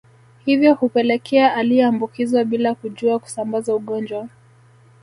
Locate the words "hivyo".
0.45-0.73